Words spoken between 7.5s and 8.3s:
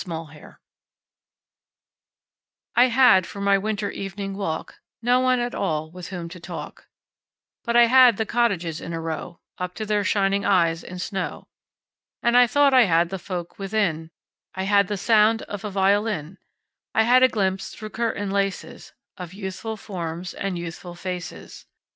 But I had the